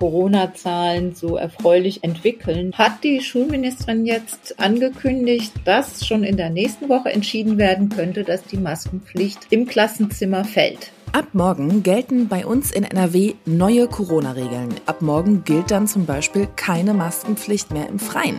Corona-Zahlen 0.00 1.14
so 1.14 1.36
erfreulich 1.36 2.02
entwickeln, 2.02 2.72
hat 2.72 3.04
die 3.04 3.20
Schulministerin 3.20 4.06
jetzt 4.06 4.58
angekündigt, 4.58 5.52
dass 5.66 6.06
schon 6.06 6.24
in 6.24 6.38
der 6.38 6.48
nächsten 6.48 6.88
Woche 6.88 7.12
entschieden 7.12 7.58
werden 7.58 7.90
könnte, 7.90 8.24
dass 8.24 8.42
die 8.44 8.56
Maskenpflicht 8.56 9.48
im 9.50 9.66
Klassenzimmer 9.66 10.44
fällt. 10.44 10.90
Ab 11.12 11.26
morgen 11.32 11.82
gelten 11.82 12.28
bei 12.28 12.46
uns 12.46 12.70
in 12.70 12.84
NRW 12.84 13.34
neue 13.44 13.88
Corona-Regeln. 13.88 14.68
Ab 14.86 15.02
morgen 15.02 15.42
gilt 15.42 15.72
dann 15.72 15.88
zum 15.88 16.06
Beispiel 16.06 16.46
keine 16.54 16.94
Maskenpflicht 16.94 17.72
mehr 17.72 17.88
im 17.88 17.98
Freien. 17.98 18.38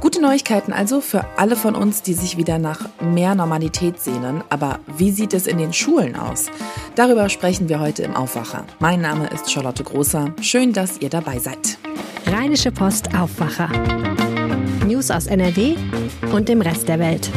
Gute 0.00 0.20
Neuigkeiten 0.20 0.72
also 0.72 1.00
für 1.00 1.24
alle 1.36 1.54
von 1.54 1.76
uns, 1.76 2.02
die 2.02 2.14
sich 2.14 2.36
wieder 2.36 2.58
nach 2.58 2.88
mehr 3.00 3.36
Normalität 3.36 4.00
sehnen. 4.00 4.42
Aber 4.48 4.80
wie 4.96 5.12
sieht 5.12 5.34
es 5.34 5.46
in 5.46 5.58
den 5.58 5.72
Schulen 5.72 6.16
aus? 6.16 6.46
Darüber 6.96 7.28
sprechen 7.28 7.68
wir 7.68 7.78
heute 7.78 8.02
im 8.02 8.16
Aufwacher. 8.16 8.64
Mein 8.80 9.00
Name 9.00 9.28
ist 9.28 9.50
Charlotte 9.50 9.84
Großer. 9.84 10.34
Schön, 10.40 10.72
dass 10.72 10.98
ihr 10.98 11.10
dabei 11.10 11.38
seid. 11.38 11.78
Rheinische 12.26 12.72
Post 12.72 13.14
Aufwacher. 13.14 13.68
News 14.84 15.12
aus 15.12 15.26
NRW 15.26 15.76
und 16.32 16.48
dem 16.48 16.60
Rest 16.60 16.88
der 16.88 16.98
Welt. 16.98 17.30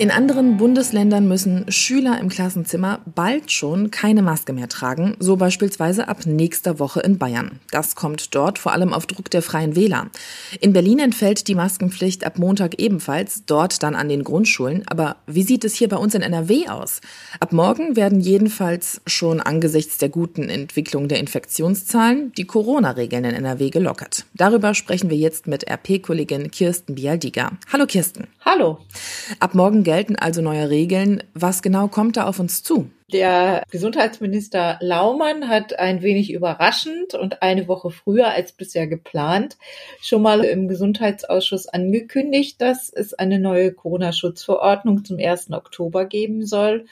In 0.00 0.10
anderen 0.10 0.56
Bundesländern 0.56 1.28
müssen 1.28 1.70
Schüler 1.70 2.18
im 2.20 2.30
Klassenzimmer 2.30 3.00
bald 3.14 3.52
schon 3.52 3.90
keine 3.90 4.22
Maske 4.22 4.54
mehr 4.54 4.70
tragen, 4.70 5.14
so 5.18 5.36
beispielsweise 5.36 6.08
ab 6.08 6.24
nächster 6.24 6.78
Woche 6.78 7.00
in 7.00 7.18
Bayern. 7.18 7.60
Das 7.70 7.96
kommt 7.96 8.34
dort 8.34 8.58
vor 8.58 8.72
allem 8.72 8.94
auf 8.94 9.04
Druck 9.04 9.30
der 9.30 9.42
Freien 9.42 9.76
Wähler. 9.76 10.06
In 10.58 10.72
Berlin 10.72 11.00
entfällt 11.00 11.48
die 11.48 11.54
Maskenpflicht 11.54 12.24
ab 12.24 12.38
Montag 12.38 12.80
ebenfalls, 12.80 13.44
dort 13.44 13.82
dann 13.82 13.94
an 13.94 14.08
den 14.08 14.24
Grundschulen. 14.24 14.84
Aber 14.88 15.16
wie 15.26 15.42
sieht 15.42 15.66
es 15.66 15.74
hier 15.74 15.90
bei 15.90 15.98
uns 15.98 16.14
in 16.14 16.22
NRW 16.22 16.68
aus? 16.68 17.02
Ab 17.38 17.52
morgen 17.52 17.94
werden 17.94 18.20
jedenfalls 18.20 19.02
schon 19.06 19.42
angesichts 19.42 19.98
der 19.98 20.08
guten 20.08 20.48
Entwicklung 20.48 21.08
der 21.08 21.18
Infektionszahlen 21.18 22.32
die 22.38 22.46
Corona-Regeln 22.46 23.26
in 23.26 23.34
NRW 23.34 23.68
gelockert. 23.68 24.24
Darüber 24.32 24.72
sprechen 24.72 25.10
wir 25.10 25.18
jetzt 25.18 25.46
mit 25.46 25.68
RP-Kollegin 25.70 26.50
Kirsten 26.50 26.94
Bialdiger. 26.94 27.50
Hallo 27.70 27.84
Kirsten. 27.84 28.28
Hallo. 28.46 28.78
Ab 29.40 29.54
morgen 29.54 29.84
gelten 29.90 30.14
also 30.14 30.40
neue 30.40 30.70
Regeln. 30.70 31.24
Was 31.34 31.62
genau 31.62 31.88
kommt 31.88 32.16
da 32.16 32.28
auf 32.28 32.38
uns 32.38 32.62
zu? 32.62 32.92
Der 33.12 33.64
Gesundheitsminister 33.72 34.78
Laumann 34.80 35.48
hat 35.48 35.76
ein 35.80 36.00
wenig 36.00 36.32
überraschend 36.32 37.14
und 37.14 37.42
eine 37.42 37.66
Woche 37.66 37.90
früher 37.90 38.28
als 38.28 38.52
bisher 38.52 38.86
geplant 38.86 39.56
schon 40.00 40.22
mal 40.22 40.44
im 40.44 40.68
Gesundheitsausschuss 40.68 41.66
angekündigt, 41.66 42.60
dass 42.60 42.88
es 42.88 43.14
eine 43.14 43.40
neue 43.40 43.72
Corona-Schutzverordnung 43.72 45.04
zum 45.04 45.18
1. 45.18 45.50
Oktober 45.50 46.04
geben 46.04 46.46
soll. 46.46 46.86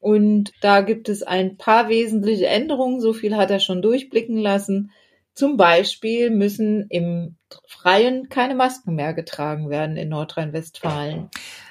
Und 0.00 0.52
da 0.62 0.80
gibt 0.80 1.10
es 1.10 1.22
ein 1.22 1.58
paar 1.58 1.90
wesentliche 1.90 2.46
Änderungen. 2.46 3.02
So 3.02 3.12
viel 3.12 3.36
hat 3.36 3.50
er 3.50 3.60
schon 3.60 3.82
durchblicken 3.82 4.38
lassen. 4.38 4.90
Zum 5.34 5.58
Beispiel 5.58 6.30
müssen 6.30 6.86
im 6.88 7.36
Freien 7.66 8.30
keine 8.30 8.54
Masken 8.54 8.94
mehr 8.94 9.12
getragen 9.12 9.68
werden 9.68 9.98
in 9.98 10.08
Nordrhein-Westfalen. 10.08 11.28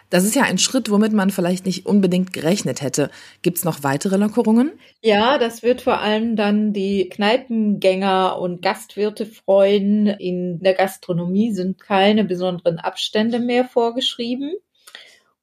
Das 0.09 0.23
ist 0.23 0.35
ja 0.35 0.43
ein 0.43 0.57
Schritt, 0.57 0.89
womit 0.89 1.11
man 1.11 1.31
vielleicht 1.31 1.65
nicht 1.65 1.85
unbedingt 1.85 2.31
gerechnet 2.31 2.81
hätte. 2.81 3.09
Gibt 3.41 3.57
es 3.57 3.65
noch 3.65 3.83
weitere 3.83 4.15
Lockerungen? 4.17 4.71
Ja, 5.01 5.37
das 5.37 5.63
wird 5.63 5.81
vor 5.81 5.99
allem 5.99 6.35
dann 6.35 6.71
die 6.71 7.09
Kneipengänger 7.09 8.39
und 8.39 8.61
Gastwirte 8.61 9.25
freuen. 9.25 10.07
In 10.07 10.59
der 10.59 10.75
Gastronomie 10.75 11.51
sind 11.51 11.79
keine 11.79 12.23
besonderen 12.23 12.79
Abstände 12.79 13.39
mehr 13.39 13.65
vorgeschrieben. 13.65 14.53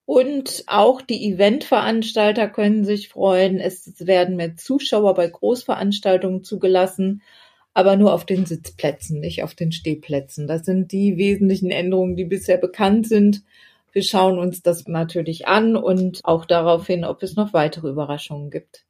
Und 0.07 0.65
auch 0.67 1.01
die 1.01 1.33
Eventveranstalter 1.33 2.49
können 2.49 2.85
sich 2.85 3.09
freuen. 3.09 3.59
Es 3.59 4.07
werden 4.07 4.37
mehr 4.37 4.57
Zuschauer 4.57 5.15
bei 5.15 5.29
Großveranstaltungen 5.29 6.45
zugelassen, 6.45 7.23
aber 7.73 7.97
nur 7.97 8.13
auf 8.13 8.27
den 8.27 8.45
Sitzplätzen, 8.45 9.21
nicht 9.21 9.43
auf 9.43 9.55
den 9.55 9.73
Stehplätzen. 9.73 10.47
Das 10.47 10.65
sind 10.65 10.93
die 10.93 11.17
wesentlichen 11.17 11.71
Änderungen, 11.71 12.17
die 12.17 12.25
bisher 12.25 12.59
bekannt 12.59 13.09
sind. 13.09 13.43
Wir 13.94 14.03
schauen 14.03 14.38
uns 14.38 14.60
das 14.60 14.88
natürlich 14.88 15.47
an 15.47 15.77
und 15.77 16.21
auch 16.25 16.47
darauf 16.47 16.87
hin, 16.88 17.05
ob 17.05 17.22
es 17.22 17.37
noch 17.37 17.53
weitere 17.53 17.88
Überraschungen 17.88 18.50
gibt. 18.50 18.84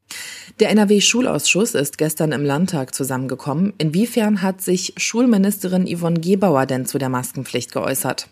Der 0.61 0.71
NRW-Schulausschuss 0.71 1.75
ist 1.75 1.99
gestern 1.99 2.33
im 2.33 2.43
Landtag 2.43 2.95
zusammengekommen. 2.95 3.75
Inwiefern 3.77 4.41
hat 4.41 4.63
sich 4.63 4.95
Schulministerin 4.97 5.87
Yvonne 5.87 6.21
Gebauer 6.21 6.65
denn 6.65 6.87
zu 6.87 6.97
der 6.97 7.11
Maskenpflicht 7.11 7.71
geäußert? 7.71 8.29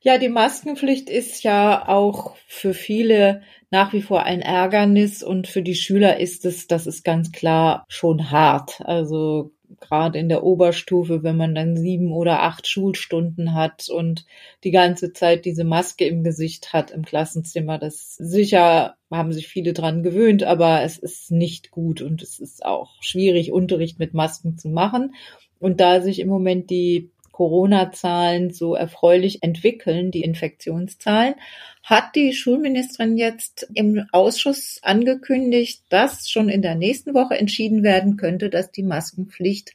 Ja, 0.00 0.18
die 0.18 0.28
Maskenpflicht 0.28 1.08
ist 1.08 1.44
ja 1.44 1.86
auch 1.86 2.34
für 2.48 2.74
viele 2.74 3.42
nach 3.70 3.92
wie 3.92 4.02
vor 4.02 4.24
ein 4.24 4.40
Ärgernis 4.40 5.22
und 5.22 5.46
für 5.46 5.62
die 5.62 5.74
Schüler 5.76 6.18
ist 6.18 6.44
es, 6.44 6.66
das 6.66 6.88
ist 6.88 7.04
ganz 7.04 7.30
klar 7.30 7.84
schon 7.88 8.30
hart. 8.30 8.80
Also 8.84 9.52
gerade 9.80 10.18
in 10.18 10.28
der 10.28 10.42
Oberstufe, 10.42 11.22
wenn 11.22 11.36
man 11.36 11.54
dann 11.54 11.76
sieben 11.76 12.12
oder 12.12 12.42
acht 12.42 12.66
Schulstunden 12.66 13.54
hat 13.54 13.88
und 13.88 14.24
die 14.64 14.70
ganze 14.70 15.12
Zeit 15.12 15.44
diese 15.44 15.64
Maske 15.64 16.06
im 16.06 16.24
Gesicht 16.24 16.72
hat 16.72 16.90
im 16.90 17.04
Klassenzimmer. 17.04 17.78
Das 17.78 18.16
sicher 18.16 18.96
haben 19.10 19.32
sich 19.32 19.48
viele 19.48 19.72
dran 19.72 20.02
gewöhnt, 20.02 20.42
aber 20.42 20.82
es 20.82 20.98
ist 20.98 21.30
nicht 21.30 21.70
gut 21.70 22.02
und 22.02 22.22
es 22.22 22.38
ist 22.38 22.64
auch 22.64 22.94
schwierig, 23.00 23.52
Unterricht 23.52 23.98
mit 23.98 24.14
Masken 24.14 24.58
zu 24.58 24.68
machen. 24.68 25.14
Und 25.60 25.80
da 25.80 26.00
sich 26.00 26.20
im 26.20 26.28
Moment 26.28 26.70
die 26.70 27.10
Corona-Zahlen 27.38 28.50
so 28.50 28.74
erfreulich 28.74 29.44
entwickeln, 29.44 30.10
die 30.10 30.22
Infektionszahlen, 30.22 31.36
hat 31.84 32.16
die 32.16 32.32
Schulministerin 32.32 33.16
jetzt 33.16 33.68
im 33.74 34.04
Ausschuss 34.10 34.80
angekündigt, 34.82 35.84
dass 35.88 36.28
schon 36.28 36.48
in 36.48 36.62
der 36.62 36.74
nächsten 36.74 37.14
Woche 37.14 37.38
entschieden 37.38 37.84
werden 37.84 38.16
könnte, 38.16 38.50
dass 38.50 38.72
die 38.72 38.82
Maskenpflicht 38.82 39.72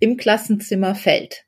im 0.00 0.16
Klassenzimmer 0.16 0.96
fällt. 0.96 1.44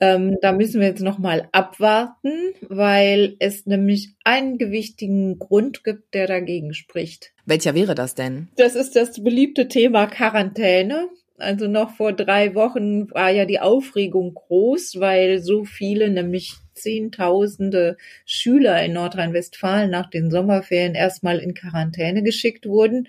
Ähm, 0.00 0.38
da 0.42 0.50
müssen 0.50 0.80
wir 0.80 0.88
jetzt 0.88 1.02
noch 1.02 1.18
mal 1.18 1.48
abwarten, 1.52 2.32
weil 2.62 3.36
es 3.38 3.66
nämlich 3.66 4.16
einen 4.24 4.58
gewichtigen 4.58 5.38
Grund 5.38 5.84
gibt, 5.84 6.14
der 6.14 6.26
dagegen 6.26 6.74
spricht. 6.74 7.32
Welcher 7.46 7.76
wäre 7.76 7.94
das 7.94 8.16
denn? 8.16 8.48
Das 8.56 8.74
ist 8.74 8.96
das 8.96 9.22
beliebte 9.22 9.68
Thema 9.68 10.08
Quarantäne. 10.08 11.08
Also 11.38 11.66
noch 11.66 11.96
vor 11.96 12.12
drei 12.12 12.54
Wochen 12.54 13.10
war 13.10 13.30
ja 13.30 13.44
die 13.44 13.58
Aufregung 13.58 14.34
groß, 14.34 15.00
weil 15.00 15.40
so 15.40 15.64
viele, 15.64 16.08
nämlich 16.10 16.54
Zehntausende 16.74 17.96
Schüler 18.26 18.84
in 18.84 18.94
Nordrhein-Westfalen 18.94 19.90
nach 19.90 20.10
den 20.10 20.30
Sommerferien 20.30 20.94
erstmal 20.94 21.38
in 21.38 21.54
Quarantäne 21.54 22.22
geschickt 22.22 22.66
wurden. 22.66 23.08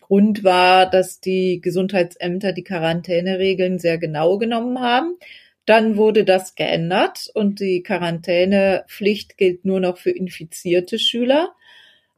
Grund 0.00 0.44
war, 0.44 0.88
dass 0.88 1.20
die 1.20 1.60
Gesundheitsämter 1.60 2.52
die 2.52 2.64
Quarantäneregeln 2.64 3.78
sehr 3.78 3.98
genau 3.98 4.38
genommen 4.38 4.80
haben. 4.80 5.16
Dann 5.64 5.96
wurde 5.96 6.24
das 6.24 6.54
geändert 6.54 7.30
und 7.34 7.60
die 7.60 7.82
Quarantänepflicht 7.82 9.38
gilt 9.38 9.64
nur 9.64 9.80
noch 9.80 9.98
für 9.98 10.10
infizierte 10.10 10.98
Schüler. 10.98 11.54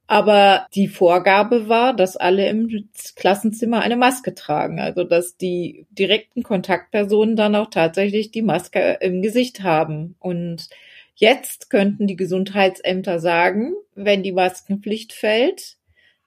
Aber 0.07 0.67
die 0.75 0.89
Vorgabe 0.89 1.69
war, 1.69 1.97
dass 1.97 2.17
alle 2.17 2.49
im 2.49 2.89
Klassenzimmer 3.17 3.81
eine 3.81 3.97
Maske 3.97 4.35
tragen. 4.35 4.79
Also, 4.79 5.05
dass 5.05 5.37
die 5.37 5.87
direkten 5.91 6.43
Kontaktpersonen 6.43 7.37
dann 7.37 7.55
auch 7.55 7.71
tatsächlich 7.71 8.31
die 8.31 8.43
Maske 8.43 8.99
im 9.01 9.23
Gesicht 9.23 9.63
haben. 9.63 10.15
Und 10.19 10.69
jetzt 11.15 11.71
könnten 11.71 12.07
die 12.07 12.17
Gesundheitsämter 12.17 13.19
sagen, 13.19 13.73
wenn 13.95 14.23
die 14.23 14.33
Maskenpflicht 14.33 15.15
fällt, 15.15 15.77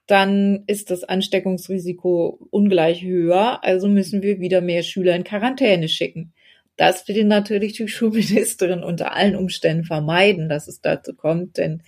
dann 0.08 0.64
ist 0.68 0.90
das 0.90 1.04
Ansteckungsrisiko 1.04 2.40
ungleich 2.50 3.04
höher. 3.04 3.64
Also 3.64 3.88
müssen 3.88 4.24
wir 4.24 4.40
wieder 4.40 4.62
mehr 4.62 4.82
Schüler 4.82 5.16
in 5.16 5.24
Quarantäne 5.24 5.88
schicken. 5.88 6.34
Das 6.78 7.08
will 7.08 7.26
natürlich 7.26 7.74
die 7.74 7.88
Schulministerin 7.88 8.84
unter 8.84 9.14
allen 9.14 9.36
Umständen 9.36 9.84
vermeiden, 9.84 10.50
dass 10.50 10.68
es 10.68 10.82
dazu 10.82 11.14
kommt, 11.14 11.58
denn 11.58 11.84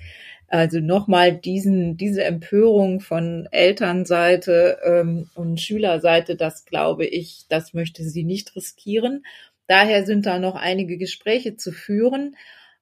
also 0.50 0.80
nochmal 0.80 1.34
diesen, 1.34 1.98
diese 1.98 2.24
Empörung 2.24 3.00
von 3.00 3.48
Elternseite 3.51 4.80
ähm, 4.84 5.30
und 5.36 5.62
Schülerseite, 5.62 6.36
das 6.36 6.66
glaube 6.66 7.06
ich, 7.06 7.46
das 7.50 7.74
möchte 7.74 8.04
sie 8.04 8.24
nicht 8.24 8.56
riskieren. 8.56 9.24
Daher 9.68 10.06
sind 10.06 10.25
da 10.25 10.40
noch 10.40 10.56
einige 10.56 10.98
Gespräche 10.98 11.56
zu 11.56 11.72
führen. 11.72 12.36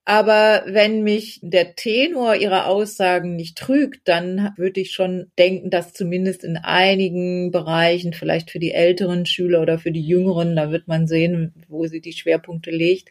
Aber 0.06 0.64
wenn 0.68 1.04
mich 1.04 1.42
der 1.44 1.76
Tenor 1.76 2.36
ihrer 2.36 2.68
Aussagen 2.68 3.36
nicht 3.36 3.58
trügt, 3.58 4.08
dann 4.08 4.54
würde 4.56 4.80
ich 4.80 4.94
schon 4.94 5.30
denken, 5.38 5.70
dass 5.70 5.92
zumindest 5.92 6.46
in 6.46 6.56
einigen 6.56 7.52
Bereichen, 7.52 8.14
vielleicht 8.14 8.50
für 8.50 8.60
die 8.60 8.72
älteren 8.72 9.26
Schüler 9.26 9.62
oder 9.62 9.80
für 9.80 9.92
die 9.92 10.08
jüngeren, 10.08 10.56
da 10.56 10.72
wird 10.72 10.88
man 10.88 11.08
sehen, 11.08 11.54
wo 11.68 11.88
sie 11.88 12.00
die 12.00 12.14
Schwerpunkte 12.14 12.72
legt, 12.72 13.10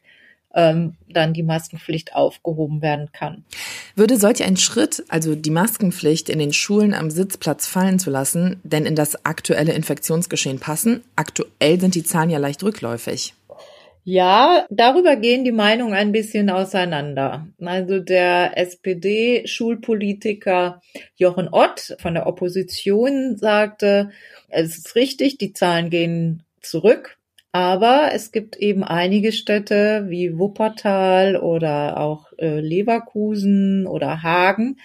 ähm, 0.56 0.94
dann 1.08 1.34
die 1.34 1.44
Maskenpflicht 1.44 2.14
aufgehoben 2.14 2.82
werden 2.82 3.10
kann. 3.12 3.44
Würde 3.94 4.16
solch 4.16 4.42
ein 4.42 4.56
Schritt, 4.56 5.04
also 5.08 5.36
die 5.36 5.50
Maskenpflicht 5.50 6.30
in 6.30 6.40
den 6.40 6.52
Schulen 6.52 6.94
am 6.94 7.10
Sitzplatz 7.10 7.68
fallen 7.68 7.98
zu 7.98 8.10
lassen, 8.10 8.58
denn 8.64 8.86
in 8.86 8.96
das 8.96 9.24
aktuelle 9.24 9.74
Infektionsgeschehen 9.74 10.58
passen? 10.58 11.04
Aktuell 11.14 11.78
sind 11.78 11.94
die 11.94 12.04
Zahlen 12.04 12.30
ja 12.30 12.38
leicht 12.38 12.64
rückläufig. 12.64 13.34
Ja, 14.08 14.66
darüber 14.70 15.16
gehen 15.16 15.44
die 15.44 15.52
Meinungen 15.52 15.92
ein 15.92 16.12
bisschen 16.12 16.48
auseinander. 16.48 17.48
Also 17.60 17.98
der 17.98 18.56
SPD-Schulpolitiker 18.56 20.80
Jochen 21.16 21.48
Ott 21.50 21.96
von 21.98 22.14
der 22.14 22.28
Opposition 22.28 23.36
sagte, 23.36 24.10
es 24.48 24.78
ist 24.78 24.94
richtig, 24.94 25.38
die 25.38 25.52
Zahlen 25.52 25.90
gehen 25.90 26.44
zurück, 26.62 27.18
aber 27.56 28.10
es 28.12 28.32
gibt 28.32 28.56
eben 28.56 28.84
einige 28.84 29.32
Städte 29.32 30.04
wie 30.10 30.38
Wuppertal 30.38 31.38
oder 31.38 31.98
auch 31.98 32.30
äh, 32.36 32.60
Leverkusen 32.60 33.86
oder 33.86 34.22
Hagen, 34.22 34.76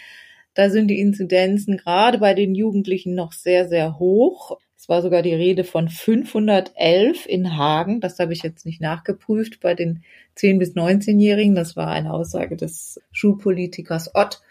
da 0.54 0.70
sind 0.70 0.88
die 0.88 1.02
Inzidenzen 1.02 1.76
gerade 1.76 2.20
bei 2.20 2.34
den 2.34 2.56
Jugendlichen 2.56 3.14
noch 3.14 3.34
sehr, 3.34 3.68
sehr 3.68 4.00
hoch. 4.00 4.58
Es 4.78 4.88
war 4.88 5.02
sogar 5.02 5.22
die 5.22 5.34
Rede 5.34 5.66
von 5.66 5.90
511 5.90 7.26
in 7.26 7.58
Hagen. 7.58 8.00
Das 8.00 8.20
habe 8.20 8.32
ich 8.32 8.42
jetzt 8.42 8.66
nicht 8.66 8.80
nachgeprüft 8.80 9.60
bei 9.60 9.74
den 9.74 10.04
10 10.36 10.58
bis 10.58 10.74
19-Jährigen. 10.74 11.56
Das 11.56 11.76
war 11.76 11.88
eine 11.88 12.14
Aussage 12.14 12.56
des 12.56 13.02
Schulpolitikers 13.12 14.16
Ott. 14.16 14.42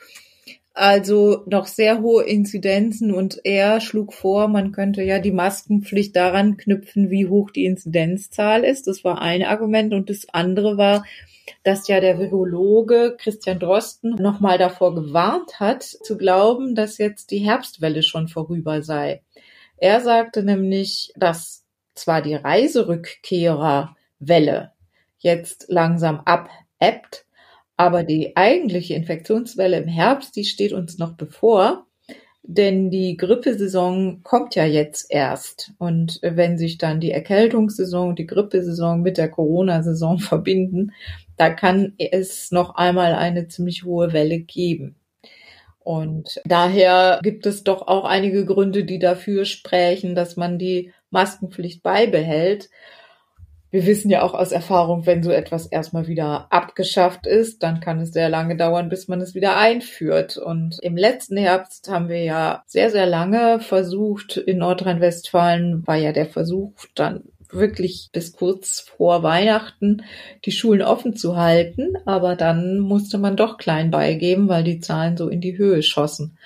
Also 0.73 1.43
noch 1.47 1.67
sehr 1.67 2.01
hohe 2.01 2.25
Inzidenzen 2.25 3.13
und 3.13 3.41
er 3.45 3.81
schlug 3.81 4.15
vor, 4.15 4.49
man 4.49 4.73
könnte 4.73 5.03
ja 5.03 5.19
die 5.19 5.33
Maskenpflicht 5.33 6.15
daran 6.15 6.57
knüpfen, 6.57 7.11
wie 7.11 7.27
hoch 7.27 7.51
die 7.51 7.65
Inzidenzzahl 7.65 8.63
ist. 8.63 8.87
Das 8.87 9.03
war 9.03 9.21
ein 9.21 9.43
Argument 9.43 9.93
und 9.93 10.09
das 10.09 10.29
andere 10.33 10.77
war, 10.77 11.05
dass 11.65 11.89
ja 11.89 11.99
der 12.01 12.19
Virologe 12.19 13.17
Christian 13.19 13.59
Drosten 13.59 14.15
nochmal 14.15 14.59
davor 14.59 14.95
gewarnt 14.95 15.59
hat, 15.59 15.83
zu 15.83 16.17
glauben, 16.17 16.77
dass 16.77 16.99
jetzt 16.99 17.33
die 17.33 17.39
Herbstwelle 17.39 18.05
schon 18.05 18.29
vorüber 18.29 18.83
sei. 18.83 19.23
Er 19.77 20.01
sagte 20.01 20.45
nämlich, 20.45 21.13
dass 21.17 21.65
zwar 21.95 22.23
die 22.23 22.37
Reiserückkehrerwelle 22.37 24.71
jetzt 25.19 25.67
langsam 25.69 26.23
abebbt, 26.25 27.27
aber 27.81 28.03
die 28.03 28.37
eigentliche 28.37 28.93
Infektionswelle 28.93 29.79
im 29.79 29.89
Herbst, 29.89 30.37
die 30.37 30.45
steht 30.45 30.75
uns 30.75 30.99
noch 30.99 31.15
bevor. 31.15 31.87
Denn 32.43 32.91
die 32.91 33.17
Grippesaison 33.17 34.23
kommt 34.23 34.55
ja 34.55 34.67
jetzt 34.67 35.07
erst. 35.09 35.73
Und 35.79 36.19
wenn 36.21 36.59
sich 36.59 36.77
dann 36.77 37.01
die 37.01 37.11
Erkältungssaison, 37.11 38.17
die 38.17 38.27
Grippesaison 38.27 39.01
mit 39.01 39.17
der 39.17 39.31
Corona-Saison 39.31 40.19
verbinden, 40.19 40.93
da 41.39 41.49
kann 41.49 41.95
es 41.97 42.51
noch 42.51 42.75
einmal 42.75 43.15
eine 43.15 43.49
ziemlich 43.49 43.83
hohe 43.85 44.13
Welle 44.13 44.41
geben. 44.41 44.97
Und 45.79 46.43
daher 46.45 47.21
gibt 47.23 47.47
es 47.47 47.65
doch 47.65 47.89
auch 47.89 48.05
einige 48.05 48.45
Gründe, 48.45 48.85
die 48.85 48.99
dafür 48.99 49.47
sprechen, 49.47 50.15
dass 50.15 50.37
man 50.37 50.59
die 50.59 50.93
Maskenpflicht 51.09 51.83
beibehält. 51.83 52.69
Wir 53.71 53.87
wissen 53.87 54.11
ja 54.11 54.23
auch 54.23 54.35
aus 54.35 54.53
Erfahrung, 54.53 55.07
wenn 55.07 55.23
so 55.23 55.31
etwas 55.31 55.67
erstmal 55.67 56.09
wieder 56.09 56.49
abgeschafft 56.51 57.27
ist, 57.27 57.63
dann 57.63 57.81
kann 57.81 58.01
es 58.01 58.13
sehr 58.13 58.29
lange 58.29 58.57
dauern, 58.57 58.89
bis 58.89 59.07
man 59.07 59.21
es 59.21 59.35
wieder 59.35 59.57
einführt. 59.57 60.37
Und 60.37 60.79
im 60.83 60.97
letzten 60.97 61.37
Herbst 61.37 61.89
haben 61.89 62.09
wir 62.09 62.23
ja 62.23 62.63
sehr, 62.67 62.91
sehr 62.91 63.07
lange 63.07 63.61
versucht, 63.61 64.37
in 64.37 64.59
Nordrhein-Westfalen 64.59 65.87
war 65.87 65.97
ja 65.97 66.13
der 66.13 66.27
Versuch 66.27 66.73
dann 66.95 67.23
wirklich 67.53 68.11
bis 68.13 68.33
kurz 68.33 68.81
vor 68.81 69.23
Weihnachten 69.23 70.05
die 70.45 70.53
Schulen 70.53 70.83
offen 70.83 71.17
zu 71.17 71.37
halten. 71.37 71.97
Aber 72.05 72.37
dann 72.37 72.79
musste 72.79 73.19
man 73.19 73.37
doch 73.37 73.59
klein 73.59 73.91
beigeben, 73.91 74.49
weil 74.49 74.65
die 74.65 74.81
Zahlen 74.81 75.17
so 75.17 75.29
in 75.29 75.41
die 75.41 75.59
Höhe 75.59 75.83
schossen. 75.83 76.39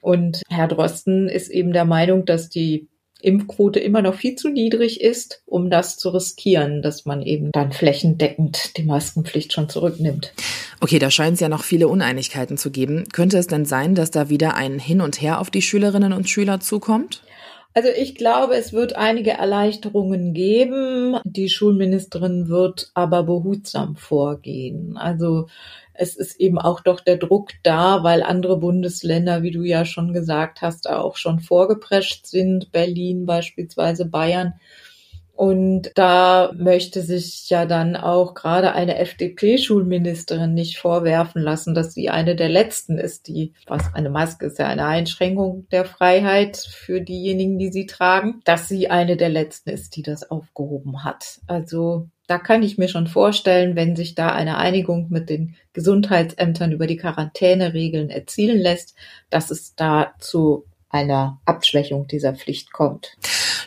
Und 0.00 0.42
Herr 0.48 0.68
Drosten 0.68 1.28
ist 1.28 1.50
eben 1.50 1.72
der 1.72 1.84
Meinung, 1.84 2.24
dass 2.24 2.48
die 2.48 2.88
Impfquote 3.22 3.80
immer 3.80 4.02
noch 4.02 4.14
viel 4.14 4.36
zu 4.36 4.48
niedrig 4.48 5.00
ist, 5.00 5.42
um 5.46 5.70
das 5.70 5.96
zu 5.96 6.10
riskieren, 6.10 6.82
dass 6.82 7.04
man 7.04 7.22
eben 7.22 7.50
dann 7.52 7.72
flächendeckend 7.72 8.76
die 8.76 8.84
Maskenpflicht 8.84 9.52
schon 9.52 9.68
zurücknimmt. 9.68 10.32
Okay, 10.80 10.98
da 10.98 11.10
scheint 11.10 11.34
es 11.34 11.40
ja 11.40 11.48
noch 11.48 11.62
viele 11.62 11.88
Uneinigkeiten 11.88 12.56
zu 12.56 12.70
geben. 12.70 13.04
Könnte 13.12 13.38
es 13.38 13.46
denn 13.46 13.64
sein, 13.64 13.94
dass 13.94 14.10
da 14.10 14.30
wieder 14.30 14.54
ein 14.54 14.78
Hin 14.78 15.00
und 15.00 15.20
Her 15.20 15.40
auf 15.40 15.50
die 15.50 15.62
Schülerinnen 15.62 16.12
und 16.12 16.28
Schüler 16.28 16.60
zukommt? 16.60 17.22
Also 17.72 17.88
ich 17.88 18.16
glaube, 18.16 18.56
es 18.56 18.72
wird 18.72 18.96
einige 18.96 19.30
Erleichterungen 19.30 20.34
geben. 20.34 21.16
Die 21.24 21.48
Schulministerin 21.48 22.48
wird 22.48 22.90
aber 22.94 23.22
behutsam 23.22 23.94
vorgehen. 23.94 24.96
Also 24.96 25.46
es 25.94 26.16
ist 26.16 26.40
eben 26.40 26.58
auch 26.58 26.80
doch 26.80 27.00
der 27.00 27.16
Druck 27.16 27.50
da, 27.62 28.02
weil 28.02 28.22
andere 28.22 28.56
Bundesländer, 28.58 29.42
wie 29.42 29.52
du 29.52 29.62
ja 29.62 29.84
schon 29.84 30.12
gesagt 30.12 30.62
hast, 30.62 30.88
auch 30.88 31.16
schon 31.16 31.38
vorgeprescht 31.40 32.26
sind. 32.26 32.72
Berlin 32.72 33.26
beispielsweise, 33.26 34.06
Bayern. 34.06 34.54
Und 35.40 35.92
da 35.94 36.52
möchte 36.54 37.00
sich 37.00 37.48
ja 37.48 37.64
dann 37.64 37.96
auch 37.96 38.34
gerade 38.34 38.74
eine 38.74 38.98
FDP-Schulministerin 38.98 40.52
nicht 40.52 40.76
vorwerfen 40.76 41.40
lassen, 41.40 41.74
dass 41.74 41.94
sie 41.94 42.10
eine 42.10 42.36
der 42.36 42.50
letzten 42.50 42.98
ist, 42.98 43.26
die, 43.26 43.54
was 43.66 43.94
eine 43.94 44.10
Maske 44.10 44.44
ist 44.44 44.58
ja 44.58 44.66
eine 44.66 44.84
Einschränkung 44.84 45.66
der 45.70 45.86
Freiheit 45.86 46.58
für 46.58 47.00
diejenigen, 47.00 47.58
die 47.58 47.72
sie 47.72 47.86
tragen, 47.86 48.42
dass 48.44 48.68
sie 48.68 48.90
eine 48.90 49.16
der 49.16 49.30
letzten 49.30 49.70
ist, 49.70 49.96
die 49.96 50.02
das 50.02 50.30
aufgehoben 50.30 51.04
hat. 51.04 51.40
Also 51.46 52.10
da 52.26 52.36
kann 52.36 52.62
ich 52.62 52.76
mir 52.76 52.88
schon 52.88 53.06
vorstellen, 53.06 53.76
wenn 53.76 53.96
sich 53.96 54.14
da 54.14 54.34
eine 54.34 54.58
Einigung 54.58 55.06
mit 55.08 55.30
den 55.30 55.56
Gesundheitsämtern 55.72 56.70
über 56.70 56.86
die 56.86 56.98
Quarantäneregeln 56.98 58.10
erzielen 58.10 58.58
lässt, 58.58 58.94
dass 59.30 59.50
es 59.50 59.74
da 59.74 60.12
zu 60.18 60.66
einer 60.90 61.40
Abschwächung 61.46 62.06
dieser 62.08 62.34
Pflicht 62.34 62.72
kommt. 62.72 63.16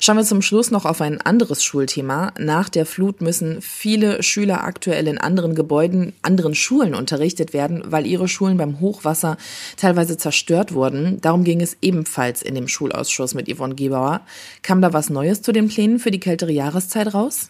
Schauen 0.05 0.17
wir 0.17 0.25
zum 0.25 0.41
Schluss 0.41 0.69
noch 0.69 0.83
auf 0.83 0.99
ein 0.99 1.21
anderes 1.21 1.63
Schulthema. 1.63 2.33
Nach 2.37 2.67
der 2.67 2.85
Flut 2.85 3.21
müssen 3.21 3.61
viele 3.61 4.21
Schüler 4.21 4.65
aktuell 4.65 5.07
in 5.07 5.17
anderen 5.17 5.55
Gebäuden, 5.55 6.11
anderen 6.21 6.55
Schulen 6.55 6.93
unterrichtet 6.93 7.53
werden, 7.53 7.83
weil 7.85 8.05
ihre 8.05 8.27
Schulen 8.27 8.57
beim 8.57 8.81
Hochwasser 8.81 9.37
teilweise 9.77 10.17
zerstört 10.17 10.73
wurden. 10.73 11.21
Darum 11.21 11.45
ging 11.45 11.61
es 11.61 11.77
ebenfalls 11.81 12.41
in 12.41 12.53
dem 12.53 12.67
Schulausschuss 12.67 13.33
mit 13.33 13.47
Yvonne 13.47 13.75
Gebauer. 13.75 14.19
Kam 14.61 14.81
da 14.81 14.91
was 14.91 15.09
Neues 15.09 15.41
zu 15.41 15.53
den 15.53 15.69
Plänen 15.69 15.99
für 15.99 16.11
die 16.11 16.19
kältere 16.19 16.51
Jahreszeit 16.51 17.13
raus? 17.13 17.49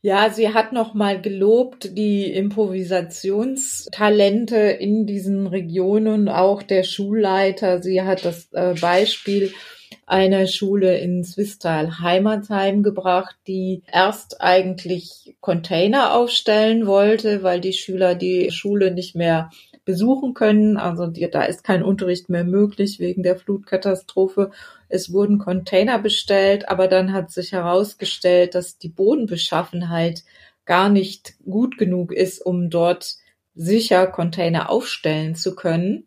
Ja, 0.00 0.30
sie 0.30 0.54
hat 0.54 0.72
noch 0.72 0.94
mal 0.94 1.20
gelobt 1.20 1.98
die 1.98 2.32
Improvisationstalente 2.32 4.56
in 4.56 5.04
diesen 5.04 5.46
Regionen, 5.46 6.30
auch 6.30 6.62
der 6.62 6.82
Schulleiter. 6.82 7.82
Sie 7.82 8.00
hat 8.00 8.24
das 8.24 8.50
äh, 8.54 8.74
Beispiel 8.80 9.52
einer 10.06 10.46
Schule 10.46 10.98
in 10.98 11.24
Swisttal 11.24 12.00
Heimatsheim 12.00 12.82
gebracht, 12.82 13.36
die 13.46 13.82
erst 13.92 14.40
eigentlich 14.40 15.36
Container 15.40 16.14
aufstellen 16.14 16.86
wollte, 16.86 17.42
weil 17.42 17.60
die 17.60 17.72
Schüler 17.72 18.14
die 18.14 18.50
Schule 18.50 18.90
nicht 18.90 19.14
mehr 19.14 19.50
besuchen 19.84 20.34
können. 20.34 20.76
Also 20.76 21.06
die, 21.06 21.30
da 21.30 21.44
ist 21.44 21.64
kein 21.64 21.82
Unterricht 21.82 22.28
mehr 22.28 22.44
möglich 22.44 23.00
wegen 23.00 23.22
der 23.22 23.36
Flutkatastrophe. 23.36 24.50
Es 24.90 25.12
wurden 25.12 25.38
Container 25.38 25.98
bestellt, 25.98 26.68
aber 26.68 26.88
dann 26.88 27.12
hat 27.12 27.30
sich 27.30 27.52
herausgestellt, 27.52 28.54
dass 28.54 28.76
die 28.76 28.90
Bodenbeschaffenheit 28.90 30.24
gar 30.66 30.90
nicht 30.90 31.36
gut 31.44 31.78
genug 31.78 32.12
ist, 32.12 32.44
um 32.44 32.68
dort 32.68 33.16
sicher 33.54 34.06
Container 34.06 34.70
aufstellen 34.70 35.34
zu 35.34 35.54
können. 35.56 36.06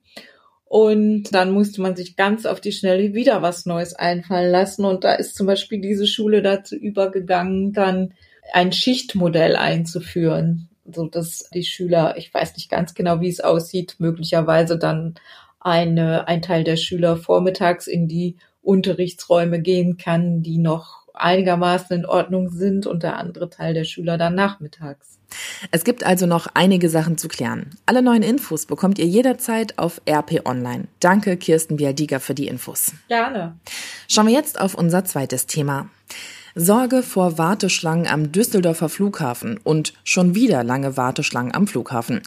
Und 0.72 1.34
dann 1.34 1.52
musste 1.52 1.82
man 1.82 1.98
sich 1.98 2.16
ganz 2.16 2.46
auf 2.46 2.62
die 2.62 2.72
Schnelle 2.72 3.14
wieder 3.14 3.42
was 3.42 3.66
Neues 3.66 3.94
einfallen 3.94 4.50
lassen. 4.50 4.86
Und 4.86 5.04
da 5.04 5.16
ist 5.16 5.36
zum 5.36 5.46
Beispiel 5.46 5.82
diese 5.82 6.08
Schule 6.08 6.42
dazu 6.42 6.78
übergegangen, 6.78 7.74
dann 7.74 8.14
ein 8.54 8.72
Schichtmodell 8.72 9.58
einzuführen, 9.58 10.70
so 10.90 11.08
dass 11.08 11.50
die 11.54 11.66
Schüler, 11.66 12.16
ich 12.16 12.34
weiß 12.34 12.56
nicht 12.56 12.72
ganz 12.72 12.94
genau, 12.94 13.20
wie 13.20 13.28
es 13.28 13.42
aussieht, 13.42 13.96
möglicherweise 13.98 14.80
dann 14.80 15.16
eine, 15.60 16.30
ein 16.30 16.42
Teil 16.42 16.64
der 16.64 16.78
Schüler 16.78 17.18
vormittags 17.18 17.86
in 17.86 18.08
die 18.08 18.38
Unterrichtsräume 18.62 19.60
gehen 19.60 19.98
kann, 19.98 20.42
die 20.42 20.58
noch 20.58 21.01
einigermaßen 21.14 21.98
in 21.98 22.06
Ordnung 22.06 22.50
sind 22.50 22.88
und 22.88 23.04
der 23.04 23.18
andere 23.18 23.50
Teil 23.50 23.74
der 23.74 23.84
Schüler 23.84 24.18
dann 24.18 24.36
nachmittags. 24.36 25.20
Es 25.72 25.84
gibt 25.84 26.04
also 26.04 26.26
noch 26.26 26.48
einige 26.54 26.90
Sachen 26.90 27.18
zu 27.18 27.28
klären. 27.28 27.70
Alle 27.86 28.02
neuen 28.02 28.24
Infos 28.24 28.66
bekommt 28.66 29.00
ihr 29.00 29.06
jederzeit 29.06 29.78
auf 29.78 30.02
RP 30.08 30.46
Online. 30.46 30.86
Danke, 31.00 31.38
Kirsten 31.38 31.78
Bialdiger, 31.78 32.20
für 32.20 32.36
die 32.36 32.48
Infos. 32.48 32.94
Gerne. 33.08 33.56
Schauen 34.08 34.28
wir 34.28 34.34
jetzt 34.34 34.60
auf 34.60 34.76
unser 34.76 35.06
zweites 35.06 35.48
Thema. 35.48 35.90
Sorge 36.54 37.02
vor 37.02 37.38
Warteschlangen 37.38 38.08
am 38.08 38.34
Düsseldorfer 38.34 38.90
Flughafen 38.90 39.58
und 39.64 39.94
schon 40.04 40.36
wieder 40.36 40.66
lange 40.66 40.98
Warteschlangen 40.98 41.56
am 41.56 41.66
Flughafen. 41.66 42.22